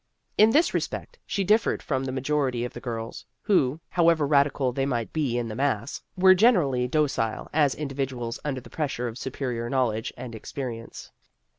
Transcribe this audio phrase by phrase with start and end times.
[0.35, 4.83] In this respect she differed from the majority of the girls, who, however radical they
[4.87, 9.69] might be in the mass, were generally docile as individuals under the pressure of superior
[9.69, 11.11] knowledge and ex perience.